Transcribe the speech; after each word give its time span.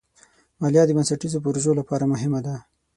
مالیه 0.59 0.83
د 0.87 0.91
بنسټیزو 0.97 1.43
پروژو 1.43 1.71
لپاره 1.79 2.05
مهمه 2.13 2.39
ده. 2.45 2.55